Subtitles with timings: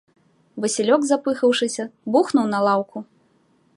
[0.63, 1.83] Васілёк, запыхаўшыся,
[2.17, 2.97] бухнуў на лаўку.